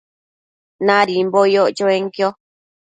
[0.85, 2.27] Nadimbo yoc chuenquio